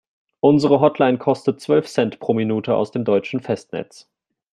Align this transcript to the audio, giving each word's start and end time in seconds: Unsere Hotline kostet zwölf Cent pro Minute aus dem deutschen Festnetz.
Unsere 0.39 0.79
Hotline 0.81 1.19
kostet 1.19 1.61
zwölf 1.61 1.85
Cent 1.87 2.19
pro 2.19 2.33
Minute 2.33 2.75
aus 2.75 2.89
dem 2.89 3.05
deutschen 3.05 3.39
Festnetz. 3.39 4.09